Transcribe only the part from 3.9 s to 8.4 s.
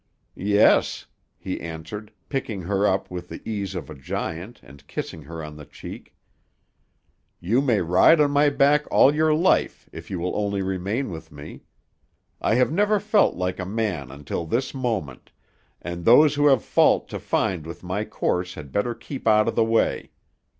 giant, and kissing her on the cheek. "You may ride on